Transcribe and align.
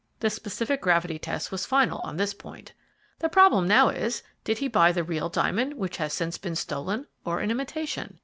The 0.19 0.31
specific 0.31 0.81
gravity 0.81 1.19
test 1.19 1.51
was 1.51 1.67
final 1.67 1.99
on 1.99 2.17
this 2.17 2.33
point. 2.33 2.73
The 3.19 3.29
problem 3.29 3.67
now 3.67 3.89
is: 3.89 4.23
Did 4.43 4.57
he 4.57 4.67
buy 4.67 4.91
the 4.91 5.03
real 5.03 5.29
diamond, 5.29 5.75
which 5.75 5.97
has 5.97 6.11
since 6.11 6.39
been 6.39 6.55
stolen, 6.55 7.05
or 7.23 7.39
an 7.39 7.51
imitation? 7.51 8.17